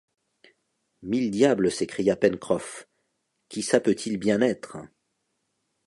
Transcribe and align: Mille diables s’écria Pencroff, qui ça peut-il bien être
Mille 1.03 1.29
diables 1.29 1.69
s’écria 1.71 2.15
Pencroff, 2.15 2.87
qui 3.49 3.61
ça 3.61 3.79
peut-il 3.79 4.17
bien 4.17 4.41
être 4.41 4.77